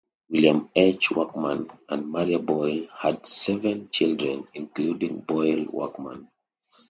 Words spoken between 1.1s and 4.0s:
Workman and Maria Boyle had seven